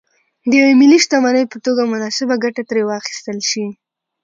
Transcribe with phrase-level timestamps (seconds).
[0.49, 3.65] د یوې ملي شتمنۍ په توګه مناسبه ګټه ترې واخیستل شي.